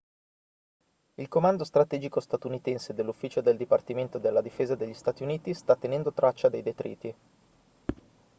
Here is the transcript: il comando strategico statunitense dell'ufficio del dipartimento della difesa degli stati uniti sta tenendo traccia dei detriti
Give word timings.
il 1.13 1.27
comando 1.27 1.63
strategico 1.63 2.21
statunitense 2.21 2.95
dell'ufficio 2.95 3.39
del 3.41 3.55
dipartimento 3.55 4.17
della 4.17 4.41
difesa 4.41 4.73
degli 4.73 4.95
stati 4.95 5.21
uniti 5.21 5.53
sta 5.53 5.75
tenendo 5.75 6.11
traccia 6.11 6.49
dei 6.49 6.63
detriti 6.63 7.15